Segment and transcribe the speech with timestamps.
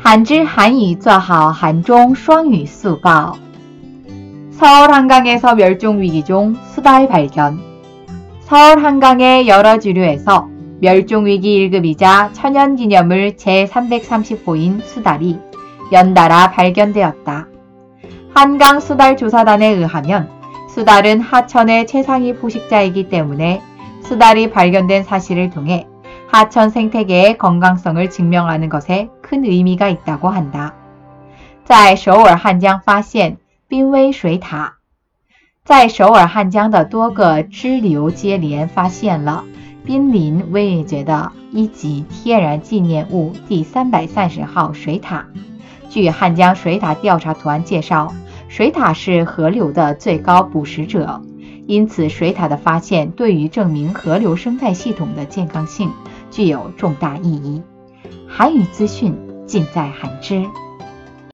[0.00, 3.36] 한知한유做好한종双语速报
[4.50, 7.58] 서울 한강에서 멸종 위기 종 수달 발견
[8.40, 10.48] 서울 한강의 여러 주류에서
[10.80, 15.38] 멸종 위기 1급이자 천연 기념물 제330호인 수달이
[15.90, 17.48] 연달아 발견되었다.
[18.34, 20.28] 한강 수달 조사단에 의하면
[20.68, 23.62] 수달은 하천의 최상위 포식자이기 때문에
[24.02, 25.86] 수달이 발견된 사실을 통해
[26.30, 30.74] 하천 생태계의 건강성을 증명하는 것에 큰 의미가 있다고 한다.
[31.64, 32.80] 在首尔汉江
[36.70, 39.44] 的多个支流接连发现了
[39.84, 45.26] 濒临位阶的一级天然纪念物第三百三十号水塔。
[45.88, 48.12] 据汉江水塔调查团介绍，
[48.48, 51.22] 水塔是河流的最高捕食者，
[51.66, 55.90] 因此水塔的发现对于证明河流生态系统的健康性
[56.31, 57.61] 具有重大意义。
[58.27, 59.13] 韩语资讯
[59.45, 60.43] 尽在韩知。